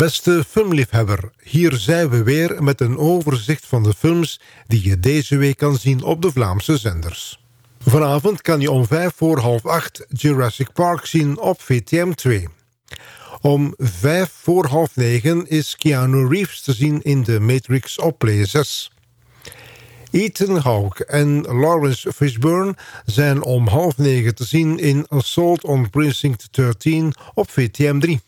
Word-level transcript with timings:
Beste 0.00 0.44
filmliefhebber, 0.48 1.30
hier 1.42 1.72
zijn 1.72 2.08
we 2.08 2.22
weer 2.22 2.62
met 2.62 2.80
een 2.80 2.98
overzicht 2.98 3.66
van 3.66 3.82
de 3.82 3.94
films 3.94 4.40
die 4.66 4.88
je 4.88 5.00
deze 5.00 5.36
week 5.36 5.56
kan 5.56 5.76
zien 5.76 6.02
op 6.02 6.22
de 6.22 6.32
Vlaamse 6.32 6.78
zenders. 6.78 7.40
Vanavond 7.78 8.42
kan 8.42 8.60
je 8.60 8.70
om 8.70 8.86
vijf 8.86 9.12
voor 9.16 9.38
half 9.38 9.66
acht 9.66 10.06
Jurassic 10.08 10.72
Park 10.72 11.06
zien 11.06 11.38
op 11.38 11.60
VTM 11.60 12.12
2. 12.12 12.48
Om 13.40 13.74
vijf 13.78 14.30
voor 14.42 14.66
half 14.66 14.96
negen 14.96 15.48
is 15.48 15.76
Keanu 15.76 16.28
Reeves 16.28 16.62
te 16.62 16.72
zien 16.72 17.02
in 17.02 17.24
The 17.24 17.40
Matrix 17.40 17.98
op 17.98 18.18
Play 18.18 18.44
6. 18.44 18.92
Ethan 20.10 20.56
Hawke 20.56 21.04
en 21.04 21.40
Lawrence 21.40 22.12
Fishburne 22.12 22.74
zijn 23.04 23.42
om 23.42 23.66
half 23.66 23.98
negen 23.98 24.34
te 24.34 24.44
zien 24.44 24.78
in 24.78 25.06
Assault 25.08 25.64
on 25.64 25.90
Precinct 25.90 26.48
13 26.50 27.14
op 27.34 27.50
VTM 27.50 27.98
3. 27.98 28.20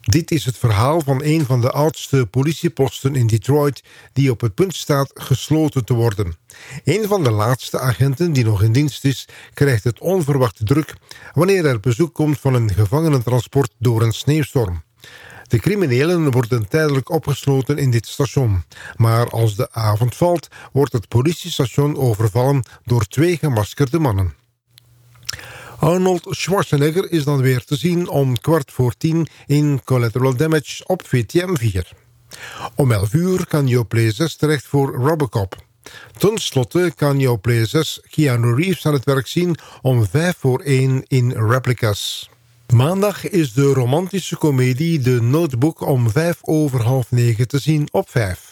Dit 0.00 0.30
is 0.30 0.44
het 0.44 0.58
verhaal 0.58 1.00
van 1.00 1.22
een 1.24 1.46
van 1.46 1.60
de 1.60 1.70
oudste 1.70 2.26
politieposten 2.26 3.14
in 3.14 3.26
Detroit... 3.26 3.82
die 4.12 4.30
op 4.30 4.40
het 4.40 4.54
punt 4.54 4.74
staat 4.74 5.10
gesloten 5.14 5.84
te 5.84 5.94
worden. 5.94 6.36
Een 6.84 7.08
van 7.08 7.24
de 7.24 7.30
laatste 7.30 7.78
agenten 7.78 8.32
die 8.32 8.44
nog 8.44 8.62
in 8.62 8.72
dienst 8.72 9.04
is... 9.04 9.28
krijgt 9.54 9.84
het 9.84 10.00
onverwachte 10.00 10.64
druk... 10.64 10.94
wanneer 11.32 11.64
er 11.64 11.80
bezoek 11.80 12.14
komt 12.14 12.40
van 12.40 12.54
een 12.54 12.74
gevangenentransport 12.74 13.72
door 13.78 14.02
een 14.02 14.12
sneeuwstorm. 14.12 14.82
De 15.46 15.58
criminelen 15.58 16.30
worden 16.30 16.68
tijdelijk 16.68 17.10
opgesloten 17.10 17.78
in 17.78 17.90
dit 17.90 18.06
station. 18.06 18.64
Maar 18.96 19.30
als 19.30 19.56
de 19.56 19.72
avond 19.72 20.16
valt, 20.16 20.48
wordt 20.72 20.92
het 20.92 21.08
politiestation 21.08 21.96
overvallen 21.96 22.64
door 22.84 23.04
twee 23.06 23.36
gemaskerde 23.36 23.98
mannen. 23.98 24.39
Arnold 25.80 26.26
Schwarzenegger 26.30 27.12
is 27.12 27.24
dan 27.24 27.40
weer 27.40 27.64
te 27.64 27.76
zien 27.76 28.08
om 28.08 28.40
kwart 28.40 28.72
voor 28.72 28.94
tien 28.96 29.28
in 29.46 29.80
Collateral 29.84 30.36
Damage 30.36 30.84
op 30.86 31.02
VTM 31.06 31.54
4. 31.54 31.92
Om 32.74 32.92
11 32.92 33.12
uur 33.12 33.46
kan 33.46 33.66
je 33.66 33.78
op 33.78 33.88
Play 33.88 34.10
6 34.10 34.36
terecht 34.36 34.66
voor 34.66 34.94
Robocop. 34.94 35.56
Ten 36.18 36.38
slotte 36.38 36.92
kan 36.96 37.18
je 37.18 37.30
op 37.30 37.42
Play 37.42 37.66
6 37.66 38.00
Keanu 38.10 38.54
Reeves 38.54 38.86
aan 38.86 38.92
het 38.92 39.04
werk 39.04 39.26
zien 39.26 39.56
om 39.82 40.06
5 40.06 40.36
voor 40.38 40.60
1 40.60 41.04
in 41.06 41.30
Replicas. 41.30 42.30
Maandag 42.74 43.28
is 43.28 43.52
de 43.52 43.72
romantische 43.72 44.36
komedie 44.36 45.00
The 45.00 45.20
Notebook 45.22 45.80
om 45.80 46.10
5 46.10 46.38
over 46.40 46.82
half 46.82 47.10
9 47.10 47.48
te 47.48 47.58
zien 47.58 47.88
op 47.90 48.10
5. 48.10 48.49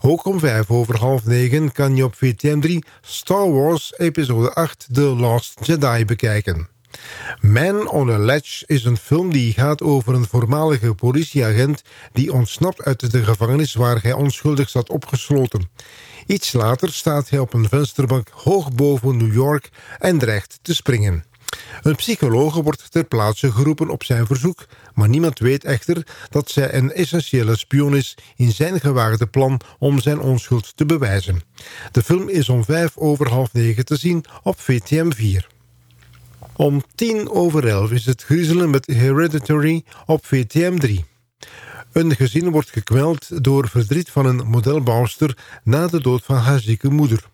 Ook 0.00 0.24
om 0.24 0.38
vijf 0.38 0.70
over 0.70 0.98
half 0.98 1.24
negen 1.24 1.72
kan 1.72 1.96
je 1.96 2.04
op 2.04 2.14
VTM 2.14 2.60
3 2.60 2.84
Star 3.00 3.52
Wars 3.52 3.92
episode 3.96 4.54
8 4.54 4.86
The 4.92 5.00
Last 5.00 5.58
Jedi 5.62 6.04
bekijken. 6.04 6.68
Man 7.40 7.88
on 7.88 8.10
a 8.10 8.18
Ledge 8.18 8.64
is 8.66 8.84
een 8.84 8.96
film 8.96 9.32
die 9.32 9.52
gaat 9.52 9.82
over 9.82 10.14
een 10.14 10.26
voormalige 10.26 10.94
politieagent... 10.94 11.82
die 12.12 12.32
ontsnapt 12.32 12.82
uit 12.82 13.10
de 13.10 13.24
gevangenis 13.24 13.74
waar 13.74 14.02
hij 14.02 14.12
onschuldig 14.12 14.68
zat 14.68 14.88
opgesloten. 14.88 15.70
Iets 16.26 16.52
later 16.52 16.92
staat 16.92 17.30
hij 17.30 17.38
op 17.38 17.54
een 17.54 17.68
vensterbank 17.68 18.28
hoog 18.28 18.72
boven 18.72 19.16
New 19.16 19.32
York 19.32 19.70
en 19.98 20.18
dreigt 20.18 20.58
te 20.62 20.74
springen. 20.74 21.27
Een 21.82 21.96
psycholoog 21.96 22.54
wordt 22.54 22.90
ter 22.90 23.04
plaatse 23.04 23.52
geroepen 23.52 23.90
op 23.90 24.04
zijn 24.04 24.26
verzoek... 24.26 24.66
maar 24.94 25.08
niemand 25.08 25.38
weet 25.38 25.64
echter 25.64 26.06
dat 26.30 26.50
zij 26.50 26.74
een 26.74 26.92
essentiële 26.92 27.56
spion 27.56 27.96
is... 27.96 28.16
in 28.36 28.52
zijn 28.52 28.80
gewaagde 28.80 29.26
plan 29.26 29.60
om 29.78 30.00
zijn 30.00 30.20
onschuld 30.20 30.76
te 30.76 30.86
bewijzen. 30.86 31.42
De 31.92 32.02
film 32.02 32.28
is 32.28 32.48
om 32.48 32.64
vijf 32.64 32.96
over 32.96 33.28
half 33.28 33.52
negen 33.52 33.84
te 33.84 33.96
zien 33.96 34.24
op 34.42 34.60
VTM 34.60 35.10
4. 35.10 35.46
Om 36.56 36.82
tien 36.94 37.30
over 37.30 37.68
elf 37.68 37.90
is 37.90 38.06
het 38.06 38.22
griezelen 38.22 38.70
met 38.70 38.86
Hereditary 38.86 39.84
op 40.06 40.26
VTM 40.26 40.76
3. 40.78 41.04
Een 41.92 42.16
gezin 42.16 42.50
wordt 42.50 42.70
gekweld 42.70 43.44
door 43.44 43.68
verdriet 43.68 44.10
van 44.10 44.26
een 44.26 44.46
modelbouwster... 44.46 45.36
na 45.64 45.86
de 45.86 46.00
dood 46.00 46.24
van 46.24 46.36
haar 46.36 46.60
zieke 46.60 46.90
moeder. 46.90 47.24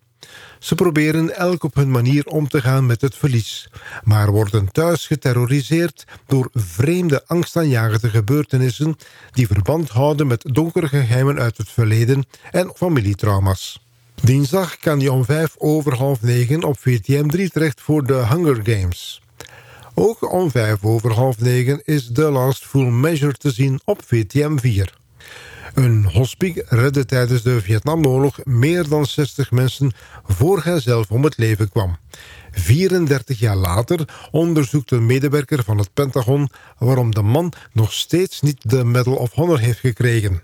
Ze 0.59 0.75
proberen 0.75 1.35
elk 1.35 1.63
op 1.63 1.75
hun 1.75 1.91
manier 1.91 2.25
om 2.25 2.47
te 2.47 2.61
gaan 2.61 2.85
met 2.85 3.01
het 3.01 3.15
verlies... 3.15 3.69
maar 4.03 4.31
worden 4.31 4.71
thuis 4.71 5.07
geterroriseerd 5.07 6.05
door 6.27 6.49
vreemde 6.53 7.23
angstaanjagende 7.27 8.09
gebeurtenissen... 8.09 8.95
die 9.31 9.47
verband 9.47 9.89
houden 9.89 10.27
met 10.27 10.45
donkere 10.53 10.87
geheimen 10.87 11.39
uit 11.39 11.57
het 11.57 11.69
verleden 11.69 12.25
en 12.51 12.71
familietrauma's. 12.75 13.83
Dinsdag 14.23 14.77
kan 14.77 14.99
je 14.99 15.11
om 15.11 15.25
vijf 15.25 15.55
over 15.57 15.95
half 15.95 16.21
negen 16.21 16.63
op 16.63 16.79
VTM 16.79 17.27
3 17.27 17.49
terecht 17.49 17.81
voor 17.81 18.05
de 18.05 18.25
Hunger 18.27 18.59
Games. 18.63 19.21
Ook 19.93 20.31
om 20.31 20.51
vijf 20.51 20.83
over 20.83 21.11
half 21.11 21.39
negen 21.39 21.81
is 21.83 22.09
The 22.13 22.31
Last 22.31 22.65
Full 22.65 22.89
Measure 22.89 23.33
te 23.33 23.51
zien 23.51 23.79
op 23.85 24.01
VTM 24.05 24.57
4. 24.57 25.04
Een 25.75 26.05
hospice 26.05 26.65
redde 26.69 27.05
tijdens 27.05 27.41
de 27.41 27.61
Vietnamoorlog 27.61 28.39
meer 28.43 28.89
dan 28.89 29.05
60 29.05 29.51
mensen 29.51 29.93
voor 30.23 30.63
hij 30.63 30.79
zelf 30.79 31.11
om 31.11 31.23
het 31.23 31.37
leven 31.37 31.69
kwam. 31.69 31.97
34 32.51 33.39
jaar 33.39 33.55
later 33.55 34.27
onderzoekt 34.31 34.91
een 34.91 35.05
medewerker 35.05 35.63
van 35.63 35.77
het 35.77 35.93
Pentagon 35.93 36.49
waarom 36.77 37.13
de 37.13 37.21
man 37.21 37.53
nog 37.73 37.93
steeds 37.93 38.41
niet 38.41 38.69
de 38.69 38.83
Medal 38.83 39.15
of 39.15 39.31
Honor 39.31 39.59
heeft 39.59 39.79
gekregen. 39.79 40.41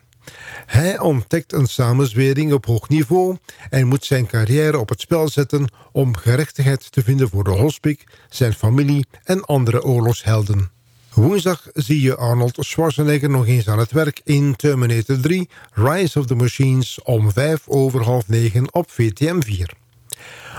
Hij 0.66 1.00
ontdekt 1.00 1.54
een 1.54 1.68
samenzwering 1.68 2.54
op 2.54 2.66
hoog 2.66 2.90
niveau 2.90 3.38
en 3.70 3.88
moet 3.88 4.06
zijn 4.06 4.28
carrière 4.28 4.80
op 4.80 4.90
het 4.90 5.02
spel 5.02 5.30
zetten 5.30 5.72
om 5.92 6.16
gerechtigheid 6.16 6.92
te 6.92 7.04
vinden 7.04 7.30
voor 7.30 7.44
de 7.44 7.50
hospice, 7.50 8.06
zijn 8.30 8.54
familie 8.54 9.06
en 9.24 9.46
andere 9.46 9.84
oorlogshelden. 9.84 10.80
Woensdag 11.14 11.68
zie 11.74 12.02
je 12.02 12.16
Arnold 12.16 12.58
Schwarzenegger 12.60 13.30
nog 13.30 13.48
eens 13.48 13.68
aan 13.68 13.80
het 13.80 13.92
werk 13.92 14.22
in 14.24 14.56
Terminator 14.56 15.20
3... 15.20 15.50
Rise 15.74 16.20
of 16.20 16.26
the 16.26 16.36
Machines 16.36 17.02
om 17.04 17.32
5 17.32 17.62
over 17.68 18.04
half 18.04 18.28
9 18.28 18.74
op 18.74 18.92
VTM 18.92 19.42
4. 19.42 19.74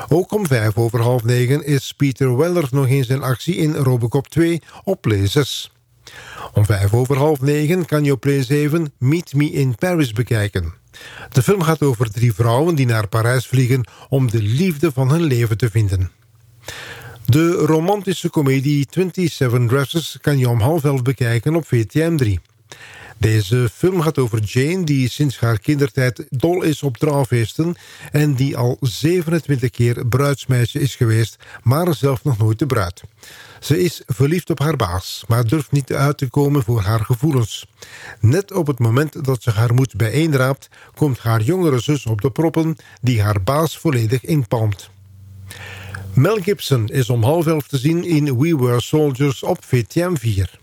Ook 0.09 0.33
om 0.33 0.47
5 0.47 0.77
over 0.77 1.01
half 1.01 1.25
9 1.25 1.65
is 1.65 1.95
Peter 1.97 2.37
Weller 2.37 2.69
nog 2.71 2.89
eens 2.89 3.09
in 3.09 3.23
actie 3.23 3.57
in 3.57 3.75
Robocop 3.75 4.29
2 4.29 4.63
op 4.85 5.01
Play 5.01 5.27
6. 5.27 5.73
Om 6.53 6.65
5 6.65 6.95
over 6.95 7.17
half 7.17 7.41
9 7.41 7.85
kan 7.85 8.05
je 8.05 8.13
op 8.13 8.21
Play 8.21 8.43
7 8.43 8.93
Meet 8.99 9.35
Me 9.35 9.51
in 9.51 9.75
Paris 9.75 10.13
bekijken. 10.13 10.75
De 11.31 11.43
film 11.43 11.63
gaat 11.63 11.83
over 11.83 12.11
drie 12.11 12.35
vrouwen 12.35 12.75
die 12.75 12.87
naar 12.87 13.09
Parijs 13.09 13.47
vliegen 13.47 13.89
om 14.09 14.31
de 14.31 14.43
liefde 14.43 14.93
van 14.93 15.11
hun 15.11 15.23
leven 15.23 15.57
te 15.57 15.71
vinden. 15.71 16.11
De 17.33 17.53
romantische 17.53 18.29
komedie 18.31 18.87
27 18.91 19.69
Dresses 19.69 20.19
kan 20.21 20.39
je 20.39 20.49
om 20.49 20.61
half 20.61 20.85
elf 20.85 21.03
bekijken 21.03 21.57
op 21.57 21.67
VTM 21.67 22.17
3. 22.17 22.41
Deze 23.19 23.69
film 23.75 24.01
gaat 24.01 24.19
over 24.19 24.41
Jane 24.43 24.85
die 24.85 25.09
sinds 25.09 25.41
haar 25.41 25.59
kindertijd 25.59 26.27
dol 26.31 26.63
is 26.63 26.83
op 26.83 26.97
trouwfeesten... 26.97 27.75
en 28.11 28.35
die 28.35 28.57
al 28.57 28.77
27 28.81 29.71
keer 29.71 30.07
bruidsmeisje 30.07 30.81
is 30.81 30.95
geweest, 30.95 31.37
maar 31.63 31.95
zelf 31.95 32.25
nog 32.25 32.39
nooit 32.39 32.59
de 32.59 32.67
bruid. 32.67 33.03
Ze 33.61 33.83
is 33.83 34.03
verliefd 34.07 34.51
op 34.51 34.59
haar 34.59 34.77
baas, 34.77 35.25
maar 35.29 35.47
durft 35.47 35.73
niet 35.73 35.93
uit 35.93 36.19
te 36.19 36.29
komen 36.29 36.63
voor 36.63 36.81
haar 36.81 37.05
gevoelens. 37.05 37.67
Net 38.21 38.53
op 38.53 38.67
het 38.67 38.79
moment 38.79 39.25
dat 39.25 39.43
ze 39.43 39.51
haar 39.51 39.75
moed 39.75 39.97
bijeenraapt... 39.97 40.69
komt 40.95 41.19
haar 41.19 41.43
jongere 41.43 41.81
zus 41.81 42.07
op 42.07 42.21
de 42.21 42.31
proppen 42.31 42.77
die 43.01 43.23
haar 43.23 43.43
baas 43.43 43.79
volledig 43.79 44.25
inpalmt. 44.25 44.91
Mel 46.15 46.37
Gibson 46.41 46.89
is 46.89 47.11
om 47.11 47.23
half 47.23 47.47
elf 47.47 47.69
te 47.69 47.79
zien 47.79 48.05
in 48.05 48.39
We 48.39 48.57
Were 48.57 48.81
Soldiers 48.81 49.43
op 49.43 49.65
VTM 49.65 50.15
4. 50.15 50.59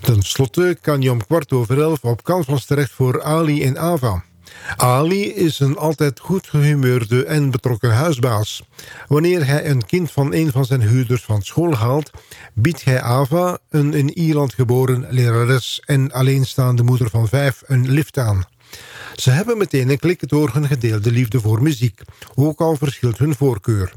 Ten 0.00 0.22
slotte 0.22 0.78
kan 0.80 1.00
je 1.00 1.10
om 1.10 1.26
kwart 1.26 1.52
over 1.52 1.80
elf 1.80 2.04
op 2.04 2.22
Canvas 2.22 2.64
terecht 2.64 2.90
voor 2.90 3.22
Ali 3.22 3.64
en 3.64 3.78
Ava. 3.78 4.24
Ali 4.76 5.34
is 5.34 5.60
een 5.60 5.76
altijd 5.76 6.20
goed 6.20 6.46
gehumeurde 6.46 7.24
en 7.24 7.50
betrokken 7.50 7.94
huisbaas. 7.94 8.62
Wanneer 9.06 9.46
hij 9.46 9.66
een 9.70 9.86
kind 9.86 10.12
van 10.12 10.34
een 10.34 10.52
van 10.52 10.64
zijn 10.64 10.82
huurders 10.82 11.22
van 11.22 11.42
school 11.42 11.74
haalt... 11.74 12.10
biedt 12.54 12.84
hij 12.84 13.00
Ava, 13.00 13.58
een 13.70 13.94
in 13.94 14.18
Ierland 14.18 14.54
geboren 14.54 15.06
lerares... 15.10 15.82
en 15.84 16.12
alleenstaande 16.12 16.82
moeder 16.82 17.10
van 17.10 17.28
vijf, 17.28 17.62
een 17.66 17.90
lift 17.90 18.18
aan. 18.18 18.44
Ze 19.14 19.30
hebben 19.30 19.58
meteen 19.58 19.88
een 19.88 19.98
klik 19.98 20.28
door 20.28 20.50
hun 20.52 20.66
gedeelde 20.66 21.10
liefde 21.10 21.40
voor 21.40 21.62
muziek, 21.62 22.00
ook 22.34 22.60
al 22.60 22.76
verschilt 22.76 23.18
hun 23.18 23.34
voorkeur. 23.34 23.92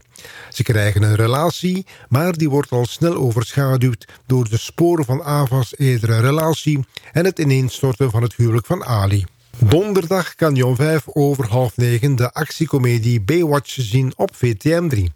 Ze 0.50 0.64
krijgen 0.64 1.04
een 1.04 1.16
relatie, 1.16 1.86
maar 2.10 2.34
die 2.34 2.50
wordt 2.50 2.72
al 2.72 2.86
snel 2.86 3.16
overschaduwd 3.16 4.08
door 4.26 4.50
de 4.50 4.58
sporen 4.58 5.06
van 5.06 5.24
Ava's 5.24 5.74
eerdere 5.78 6.20
relatie 6.20 6.80
en 7.12 7.26
het 7.26 7.40
ineenstorten 7.40 8.12
van 8.12 8.22
het 8.22 8.36
huwelijk 8.36 8.66
van 8.66 8.84
Ali. 8.84 9.26
Donderdag 9.58 10.36
kan 10.36 10.56
je 10.56 10.66
om 10.66 10.76
vijf 10.76 11.04
over 11.08 11.48
half 11.48 11.78
negen 11.78 12.16
de 12.16 12.34
actiecomedie 12.34 13.22
Baywatch 13.22 13.78
zien 13.80 14.14
op 14.16 14.36
VTM 14.36 14.88
3. 14.88 15.12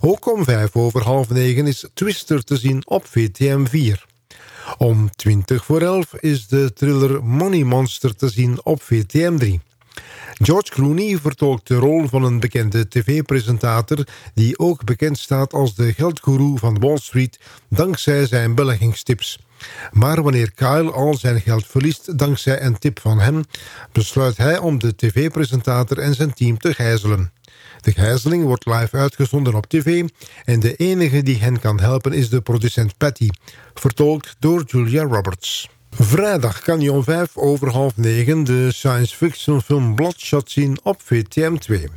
Ook 0.00 0.32
om 0.32 0.44
vijf 0.44 0.76
over 0.76 1.02
half 1.02 1.28
negen 1.28 1.66
is 1.66 1.84
Twister 1.94 2.44
te 2.44 2.56
zien 2.56 2.82
op 2.86 3.06
VTM 3.06 3.64
4. 3.64 4.06
Om 4.78 5.10
20 5.16 5.64
voor 5.64 5.80
11 5.80 6.14
is 6.14 6.46
de 6.46 6.72
thriller 6.72 7.24
Money 7.24 7.64
Monster 7.64 8.16
te 8.16 8.28
zien 8.28 8.64
op 8.64 8.82
VTM 8.82 9.36
3. 9.36 9.60
George 10.42 10.70
Clooney 10.70 11.18
vertolkt 11.18 11.68
de 11.68 11.74
rol 11.74 12.08
van 12.08 12.24
een 12.24 12.40
bekende 12.40 12.88
tv-presentator... 12.88 14.06
die 14.34 14.58
ook 14.58 14.84
bekend 14.84 15.18
staat 15.18 15.52
als 15.52 15.74
de 15.74 15.92
geldgoeroe 15.92 16.58
van 16.58 16.78
Wall 16.78 16.98
Street... 16.98 17.40
dankzij 17.68 18.26
zijn 18.26 18.54
beleggingstips. 18.54 19.38
Maar 19.90 20.22
wanneer 20.22 20.52
Kyle 20.52 20.90
al 20.90 21.14
zijn 21.14 21.40
geld 21.40 21.66
verliest 21.66 22.18
dankzij 22.18 22.62
een 22.62 22.78
tip 22.78 23.00
van 23.00 23.20
hem... 23.20 23.44
besluit 23.92 24.36
hij 24.36 24.58
om 24.58 24.78
de 24.78 24.94
tv-presentator 24.96 25.98
en 25.98 26.14
zijn 26.14 26.34
team 26.34 26.58
te 26.58 26.74
gijzelen. 26.74 27.32
De 27.80 27.92
gijzeling 27.92 28.44
wordt 28.44 28.66
live 28.66 28.96
uitgezonden 28.96 29.54
op 29.54 29.66
tv... 29.66 30.08
en 30.44 30.60
de 30.60 30.76
enige 30.76 31.22
die 31.22 31.38
hen 31.38 31.60
kan 31.60 31.80
helpen 31.80 32.12
is 32.12 32.28
de 32.28 32.40
producent 32.40 32.96
Patty... 32.96 33.28
vertolkt 33.74 34.36
door 34.38 34.64
Julia 34.66 35.02
Roberts. 35.02 35.68
Vrijdag 36.08 36.60
kan 36.60 36.80
je 36.80 36.92
om 36.92 37.04
vijf 37.04 37.36
over 37.36 37.70
half 37.70 37.96
negen 37.96 38.44
de 38.44 38.72
science 38.72 39.16
fiction 39.16 39.62
film 39.62 39.94
Bloodshot 39.94 40.50
zien 40.50 40.78
op 40.82 41.00
VTM 41.04 41.56
2. 41.56 41.88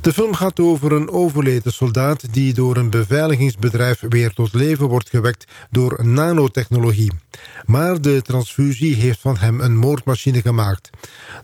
De 0.00 0.12
film 0.12 0.34
gaat 0.34 0.60
over 0.60 0.92
een 0.92 1.10
overleden 1.10 1.72
soldaat 1.72 2.32
die 2.34 2.54
door 2.54 2.76
een 2.76 2.90
beveiligingsbedrijf 2.90 4.00
weer 4.08 4.32
tot 4.32 4.54
leven 4.54 4.88
wordt 4.88 5.08
gewekt 5.08 5.44
door 5.70 6.06
nanotechnologie. 6.06 7.12
Maar 7.64 8.00
de 8.00 8.22
transfusie 8.22 8.94
heeft 8.94 9.20
van 9.20 9.36
hem 9.36 9.60
een 9.60 9.76
moordmachine 9.76 10.40
gemaakt. 10.40 10.90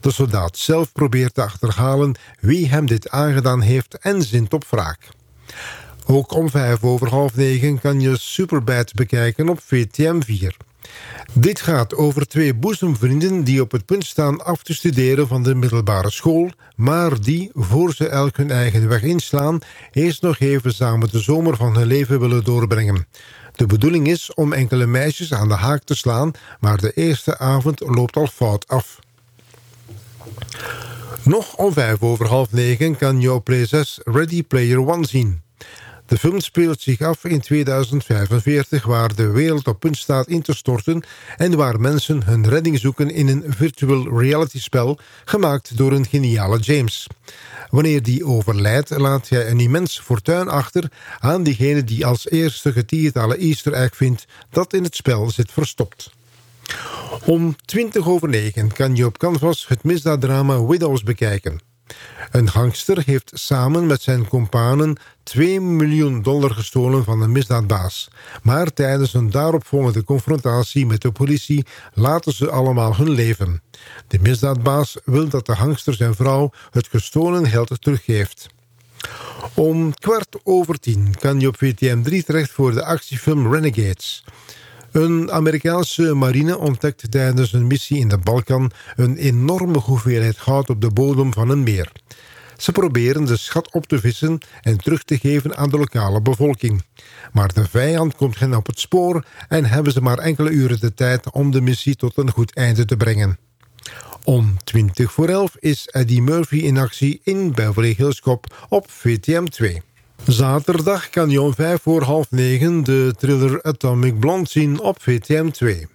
De 0.01 0.13
soldaat 0.13 0.57
zelf 0.57 0.93
probeert 0.93 1.35
te 1.35 1.43
achterhalen 1.43 2.15
wie 2.41 2.69
hem 2.69 2.87
dit 2.87 3.11
aangedaan 3.11 3.61
heeft 3.61 3.99
en 3.99 4.23
zint 4.23 4.53
op 4.53 4.65
wraak. 4.71 5.09
Ook 6.07 6.33
om 6.33 6.51
vijf 6.51 6.83
over 6.83 7.09
half 7.09 7.37
negen 7.37 7.81
kan 7.81 8.01
je 8.01 8.19
Superbad 8.19 8.95
bekijken 8.95 9.49
op 9.49 9.61
VTM 9.61 10.21
4. 10.21 10.57
Dit 11.33 11.61
gaat 11.61 11.95
over 11.95 12.27
twee 12.27 12.55
boezemvrienden 12.55 13.45
die 13.45 13.61
op 13.61 13.73
het 13.73 13.85
punt 13.85 14.05
staan 14.05 14.45
af 14.45 14.63
te 14.63 14.75
studeren 14.75 15.29
van 15.29 15.43
de 15.43 15.55
middelbare 15.55 16.11
school, 16.11 16.51
maar 16.77 17.21
die, 17.21 17.51
voor 17.55 17.95
ze 17.95 18.09
elk 18.09 18.37
hun 18.37 18.51
eigen 18.51 18.89
weg 18.89 19.03
inslaan, 19.03 19.59
eerst 19.93 20.23
nog 20.23 20.39
even 20.39 20.75
samen 20.75 21.09
de 21.11 21.21
zomer 21.21 21.57
van 21.57 21.77
hun 21.77 21.87
leven 21.87 22.21
willen 22.21 22.45
doorbrengen. 22.45 23.07
De 23.55 23.67
bedoeling 23.67 24.09
is 24.09 24.35
om 24.35 24.53
enkele 24.53 24.87
meisjes 24.87 25.33
aan 25.35 25.49
de 25.49 25.55
haak 25.55 25.83
te 25.83 25.95
slaan, 25.95 26.31
maar 26.61 26.77
de 26.77 26.93
eerste 26.93 27.39
avond 27.39 27.81
loopt 27.81 28.17
al 28.17 28.27
fout 28.27 28.69
af. 28.69 28.99
Nog 31.23 31.57
om 31.57 31.73
vijf 31.73 32.03
over 32.03 32.27
half 32.27 32.53
negen 32.53 32.97
kan 32.97 33.29
op 33.31 33.45
Play 33.45 33.67
6 33.67 34.01
Ready 34.05 34.43
Player 34.43 34.89
One 34.89 35.07
zien. 35.07 35.43
De 36.09 36.19
film 36.19 36.41
speelt 36.41 36.81
zich 36.81 37.01
af 37.01 37.25
in 37.25 37.41
2045 37.41 38.85
waar 38.85 39.15
de 39.15 39.31
wereld 39.31 39.67
op 39.67 39.81
punt 39.81 39.97
staat 39.97 40.27
in 40.27 40.43
te 40.43 40.55
storten 40.55 41.03
en 41.37 41.57
waar 41.57 41.81
mensen 41.81 42.25
hun 42.25 42.49
redding 42.49 42.79
zoeken 42.79 43.11
in 43.11 43.29
een 43.29 43.45
virtual 43.47 44.19
reality 44.19 44.61
spel 44.61 44.99
gemaakt 45.25 45.77
door 45.77 45.93
een 45.93 46.07
geniale 46.07 46.59
James. 46.59 47.07
Wanneer 47.71 48.03
die 48.03 48.25
overlijdt 48.25 48.91
laat 48.99 49.29
hij 49.29 49.51
een 49.51 49.61
immens 49.61 50.01
fortuin 50.01 50.49
achter 50.49 50.91
aan 51.19 51.43
diegene 51.43 51.85
die 51.85 52.07
als 52.07 52.31
eerste 52.31 52.73
getiertale 52.73 53.37
easter 53.37 53.73
egg 53.73 53.97
vindt 53.97 54.27
dat 54.51 54.73
in 54.73 54.83
het 54.83 54.97
spel 54.97 55.31
zit 55.31 55.53
verstopt. 55.53 56.11
Om 57.25 57.57
20 57.65 58.09
over 58.09 58.29
9 58.29 58.73
kan 58.73 58.97
je 58.97 59.07
op 59.07 59.19
Canvas 59.19 59.69
het 59.69 59.85
misdaaddrama 59.85 60.65
Widows 60.65 61.03
bekijken. 61.03 61.68
Een 62.31 62.51
gangster 62.51 63.03
heeft 63.07 63.31
samen 63.35 63.87
met 63.87 64.03
zijn 64.03 64.29
companen 64.29 64.97
2 65.23 65.61
miljoen 65.61 66.23
dollar 66.23 66.51
gestolen 66.51 67.05
van 67.05 67.23
een 67.23 67.33
misdaadbaas. 67.33 68.09
Maar 68.43 68.73
tijdens 68.73 69.15
een 69.15 69.31
daaropvolgende 69.31 70.05
confrontatie 70.05 70.87
met 70.87 71.03
de 71.03 71.13
politie 71.13 71.67
laten 71.93 72.33
ze 72.33 72.51
allemaal 72.51 72.97
hun 72.97 73.11
leven. 73.11 73.63
De 74.07 74.19
misdaadbaas 74.21 74.97
wil 75.05 75.29
dat 75.29 75.47
de 75.47 75.57
gangster 75.57 75.95
zijn 75.95 76.15
vrouw 76.15 76.51
het 76.71 76.89
gestolen 76.89 77.47
geld 77.47 77.83
teruggeeft. 77.83 78.47
Om 79.55 79.95
kwart 79.95 80.37
over 80.45 80.79
tien 80.81 81.15
kan 81.19 81.41
je 81.41 81.49
op 81.49 81.57
VTM 81.57 82.03
3 82.03 82.25
terecht 82.25 82.51
voor 82.51 82.73
de 82.73 82.85
actiefilm 82.85 83.53
Renegades... 83.53 84.25
Een 84.93 85.33
Amerikaanse 85.33 86.15
marine 86.15 86.59
ontdekt 86.59 87.11
tijdens 87.11 87.53
een 87.53 87.67
missie 87.67 87.99
in 87.99 88.09
de 88.09 88.19
Balkan... 88.19 88.71
een 88.97 89.17
enorme 89.17 89.79
hoeveelheid 89.79 90.39
goud 90.39 90.71
op 90.71 90.81
de 90.81 90.91
bodem 90.91 91.33
van 91.33 91.49
een 91.49 91.63
meer. 91.63 91.93
Ze 92.57 92.73
proberen 92.73 93.25
de 93.25 93.37
schat 93.37 93.73
op 93.73 93.87
te 93.87 94.01
vissen 94.01 94.39
en 94.63 94.79
terug 94.79 95.03
te 95.03 95.19
geven 95.19 95.57
aan 95.57 95.71
de 95.71 95.79
lokale 95.79 96.23
bevolking. 96.23 96.83
Maar 97.33 97.53
de 97.53 97.69
vijand 97.69 98.17
komt 98.17 98.39
hen 98.39 98.55
op 98.55 98.67
het 98.67 98.81
spoor... 98.81 99.25
en 99.49 99.65
hebben 99.65 99.93
ze 99.93 100.01
maar 100.01 100.19
enkele 100.19 100.51
uren 100.51 100.81
de 100.81 100.95
tijd 100.95 101.31
om 101.31 101.51
de 101.51 101.61
missie 101.61 101.97
tot 101.97 102.17
een 102.17 102.31
goed 102.31 102.55
einde 102.55 102.85
te 102.85 102.97
brengen. 102.97 103.39
Om 104.25 104.57
20 104.65 105.13
voor 105.13 105.29
11 105.29 105.57
is 105.59 105.87
Eddie 105.87 106.23
Murphy 106.23 106.57
in 106.57 106.79
actie 106.79 107.21
in 107.25 107.53
Beverly 107.53 107.95
Hills 107.97 108.21
Cop 108.21 108.67
op 108.69 108.91
VTM 108.91 109.45
2. 109.45 109.83
Zaterdag 110.27 111.11
kan 111.11 111.31
je 111.31 111.41
om 111.41 111.55
vijf 111.55 111.83
voor 111.83 112.03
half 112.03 112.31
negen 112.31 112.85
de 112.85 113.15
thriller 113.19 113.63
Atomic 113.63 114.19
Blonde 114.19 114.49
zien 114.49 114.81
op 114.81 115.03
VTM 115.03 115.51
2. 115.51 115.87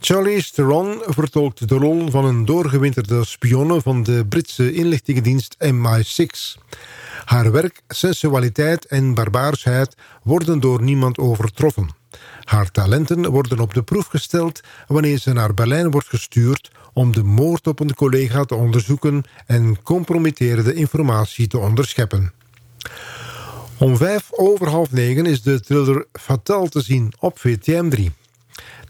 Charlie 0.00 0.50
Theron 0.52 1.02
vertolkt 1.04 1.68
de 1.68 1.74
rol 1.74 2.10
van 2.10 2.24
een 2.24 2.44
doorgewinterde 2.44 3.24
spionne 3.24 3.80
van 3.80 4.02
de 4.02 4.26
Britse 4.28 4.72
inlichtingendienst 4.72 5.56
MI6. 5.64 6.60
Haar 7.24 7.52
werk, 7.52 7.82
sensualiteit 7.88 8.86
en 8.86 9.14
barbaarsheid 9.14 9.96
worden 10.22 10.60
door 10.60 10.82
niemand 10.82 11.18
overtroffen. 11.18 11.88
Haar 12.44 12.70
talenten 12.70 13.30
worden 13.30 13.60
op 13.60 13.74
de 13.74 13.82
proef 13.82 14.06
gesteld 14.06 14.60
wanneer 14.86 15.18
ze 15.18 15.32
naar 15.32 15.54
Berlijn 15.54 15.90
wordt 15.90 16.08
gestuurd 16.08 16.70
om 16.92 17.12
de 17.12 17.22
moord 17.22 17.66
op 17.66 17.80
een 17.80 17.94
collega 17.94 18.44
te 18.44 18.54
onderzoeken 18.54 19.24
en 19.46 19.82
compromitterende 19.82 20.74
informatie 20.74 21.46
te 21.46 21.58
onderscheppen. 21.58 22.32
Om 23.82 23.96
vijf 23.96 24.28
over 24.30 24.68
half 24.68 24.92
negen 24.92 25.26
is 25.26 25.42
de 25.42 25.60
thriller 25.60 26.06
Fatal 26.12 26.68
te 26.68 26.80
zien 26.80 27.12
op 27.18 27.38
VTM 27.38 27.88
3. 27.88 28.12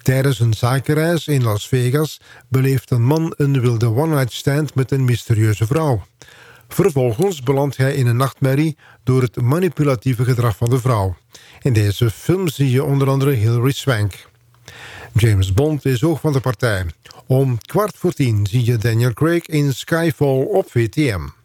Tijdens 0.03 0.41
een 0.41 0.55
zakenreis 0.55 1.27
in 1.27 1.43
Las 1.43 1.69
Vegas 1.69 2.21
beleeft 2.49 2.91
een 2.91 3.03
man 3.03 3.35
een 3.37 3.61
wilde 3.61 3.87
one-night 3.87 4.33
stand 4.33 4.75
met 4.75 4.91
een 4.91 5.05
mysterieuze 5.05 5.67
vrouw. 5.67 6.05
Vervolgens 6.69 7.43
belandt 7.43 7.77
hij 7.77 7.94
in 7.94 8.06
een 8.06 8.17
nachtmerrie 8.17 8.77
door 9.05 9.23
het 9.23 9.41
manipulatieve 9.41 10.25
gedrag 10.25 10.56
van 10.56 10.71
de 10.71 10.79
vrouw. 10.79 11.17
In 11.62 11.73
deze 11.73 12.11
film 12.11 12.49
zie 12.49 12.71
je 12.71 12.85
onder 12.85 13.09
andere 13.09 13.31
Hilary 13.31 13.73
Swank. 13.73 14.29
James 15.12 15.53
Bond 15.53 15.85
is 15.85 16.05
ook 16.05 16.19
van 16.19 16.33
de 16.33 16.41
partij. 16.41 16.87
Om 17.27 17.59
kwart 17.67 17.97
voor 17.97 18.12
tien 18.12 18.47
zie 18.47 18.65
je 18.65 18.77
Daniel 18.77 19.12
Craig 19.12 19.47
in 19.47 19.73
Skyfall 19.75 20.44
op 20.44 20.71
VTM. 20.71 21.42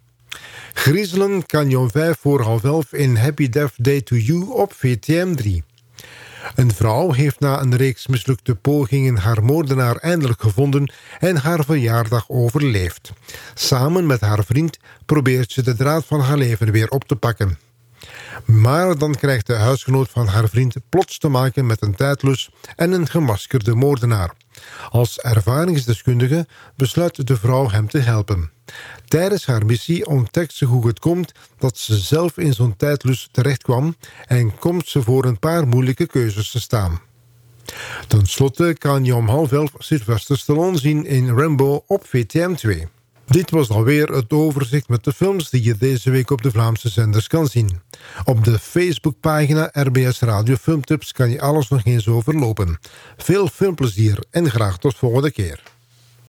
Griezelen 0.73 1.43
om 1.77 1.91
vijf 1.91 2.17
voor 2.19 2.41
half 2.41 2.63
elf 2.63 2.93
in 2.93 3.15
Happy 3.15 3.49
Death 3.49 3.73
Day 3.75 4.01
to 4.01 4.15
You 4.15 4.51
op 4.53 4.73
VTM 4.73 5.35
3. 5.35 5.63
Een 6.55 6.73
vrouw 6.73 7.11
heeft 7.11 7.39
na 7.39 7.61
een 7.61 7.75
reeks 7.75 8.07
mislukte 8.07 8.55
pogingen 8.55 9.17
haar 9.17 9.43
moordenaar 9.43 9.95
eindelijk 9.95 10.41
gevonden 10.41 10.91
en 11.19 11.35
haar 11.35 11.65
verjaardag 11.65 12.29
overleefd. 12.29 13.11
Samen 13.53 14.05
met 14.05 14.21
haar 14.21 14.43
vriend 14.43 14.79
probeert 15.05 15.51
ze 15.51 15.63
de 15.63 15.75
draad 15.75 16.05
van 16.05 16.19
haar 16.19 16.37
leven 16.37 16.71
weer 16.71 16.89
op 16.89 17.03
te 17.03 17.15
pakken. 17.15 17.66
Maar 18.45 18.97
dan 18.97 19.15
krijgt 19.15 19.47
de 19.47 19.55
huisgenoot 19.55 20.09
van 20.09 20.27
haar 20.27 20.49
vriend 20.49 20.75
plots 20.89 21.17
te 21.17 21.27
maken 21.27 21.65
met 21.65 21.81
een 21.81 21.95
tijdlus 21.95 22.49
en 22.75 22.91
een 22.91 23.07
gemaskerde 23.07 23.75
moordenaar. 23.75 24.33
Als 24.89 25.19
ervaringsdeskundige 25.19 26.47
besluit 26.75 27.27
de 27.27 27.37
vrouw 27.37 27.69
hem 27.69 27.89
te 27.89 27.99
helpen. 27.99 28.51
Tijdens 29.07 29.45
haar 29.45 29.65
missie 29.65 30.05
ontdekt 30.05 30.53
ze 30.53 30.65
hoe 30.65 30.87
het 30.87 30.99
komt 30.99 31.31
dat 31.57 31.77
ze 31.77 31.97
zelf 31.97 32.37
in 32.37 32.53
zo'n 32.53 32.75
tijdlus 32.75 33.29
terechtkwam 33.31 33.95
en 34.27 34.59
komt 34.59 34.87
ze 34.87 35.01
voor 35.01 35.25
een 35.25 35.39
paar 35.39 35.67
moeilijke 35.67 36.07
keuzes 36.07 36.51
te 36.51 36.59
staan. 36.59 37.01
Ten 38.07 38.25
slotte 38.25 38.75
kan 38.77 39.05
je 39.05 39.15
om 39.15 39.27
half 39.27 39.51
elf 39.51 39.71
Sylvester 39.77 40.37
Stallone 40.37 40.77
zien 40.77 41.05
in 41.05 41.29
Rambo 41.29 41.83
op 41.87 42.07
VTM 42.07 42.53
2. 42.53 42.87
Dit 43.27 43.51
was 43.51 43.69
alweer 43.69 44.07
het 44.07 44.33
overzicht 44.33 44.89
met 44.89 45.03
de 45.03 45.13
films 45.13 45.49
die 45.49 45.63
je 45.63 45.77
deze 45.77 46.09
week 46.09 46.31
op 46.31 46.41
de 46.41 46.51
Vlaamse 46.51 46.89
zenders 46.89 47.27
kan 47.27 47.47
zien. 47.47 47.81
Op 48.23 48.43
de 48.43 48.59
Facebookpagina 48.59 49.69
RBS 49.71 50.19
Radio 50.19 50.55
Filmtips 50.55 51.11
kan 51.11 51.29
je 51.29 51.41
alles 51.41 51.69
nog 51.69 51.83
eens 51.83 52.07
overlopen. 52.07 52.79
Veel 53.17 53.47
filmplezier 53.47 54.23
en 54.31 54.49
graag 54.49 54.77
tot 54.77 54.97
volgende 54.97 55.31
keer. 55.31 55.76